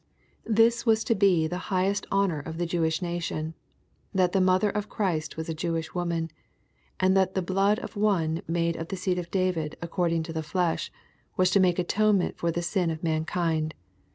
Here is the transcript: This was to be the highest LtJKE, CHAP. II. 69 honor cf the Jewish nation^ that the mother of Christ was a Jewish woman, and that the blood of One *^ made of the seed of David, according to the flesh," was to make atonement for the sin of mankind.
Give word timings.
This 0.47 0.83
was 0.83 1.03
to 1.03 1.13
be 1.13 1.45
the 1.45 1.59
highest 1.69 2.05
LtJKE, 2.05 2.09
CHAP. 2.09 2.11
II. 2.11 2.23
69 2.23 2.23
honor 2.23 2.43
cf 2.47 2.57
the 2.57 2.65
Jewish 2.65 2.99
nation^ 3.01 3.53
that 4.15 4.31
the 4.31 4.41
mother 4.41 4.69
of 4.71 4.89
Christ 4.89 5.37
was 5.37 5.47
a 5.47 5.53
Jewish 5.53 5.93
woman, 5.93 6.31
and 6.99 7.15
that 7.15 7.35
the 7.35 7.43
blood 7.43 7.77
of 7.77 7.95
One 7.95 8.37
*^ 8.37 8.41
made 8.47 8.75
of 8.77 8.87
the 8.87 8.95
seed 8.97 9.19
of 9.19 9.29
David, 9.29 9.77
according 9.79 10.23
to 10.23 10.33
the 10.33 10.41
flesh," 10.41 10.91
was 11.37 11.51
to 11.51 11.59
make 11.59 11.77
atonement 11.77 12.39
for 12.39 12.49
the 12.49 12.63
sin 12.63 12.89
of 12.89 13.03
mankind. 13.03 13.75